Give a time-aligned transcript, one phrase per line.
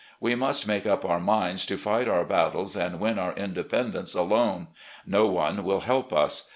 [0.19, 4.15] We must make up our minds to fight our battles and win our indepen dence
[4.15, 4.69] alone.
[5.05, 6.49] No one will help us.